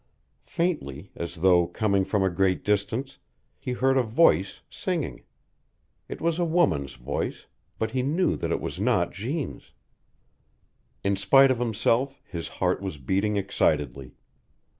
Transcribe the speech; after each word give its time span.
Faintly, 0.47 1.11
as 1.15 1.35
though 1.41 1.67
coming 1.67 2.03
from 2.03 2.23
a 2.23 2.29
great 2.31 2.63
distance, 2.65 3.19
he 3.59 3.73
heard 3.73 3.99
a 3.99 4.01
voice 4.01 4.61
singing. 4.67 5.21
It 6.09 6.19
was 6.19 6.39
a 6.39 6.43
woman's 6.43 6.95
voice, 6.95 7.45
but 7.77 7.91
he 7.91 8.01
knew 8.01 8.35
that 8.37 8.49
it 8.51 8.59
was 8.61 8.79
not 8.79 9.11
Jeanne's. 9.11 9.73
In 11.03 11.15
spite 11.15 11.51
of 11.51 11.59
himself 11.59 12.19
his 12.25 12.47
heart 12.57 12.81
was 12.81 12.97
beating 12.97 13.37
excitedly. 13.37 14.15